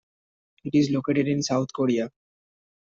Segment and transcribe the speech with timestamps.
[0.63, 2.09] It is located in South Korea.